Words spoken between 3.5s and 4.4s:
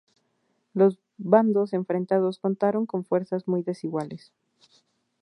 desiguales.